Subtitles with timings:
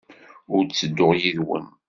[0.55, 1.65] Ur ttedduɣ yid-wen.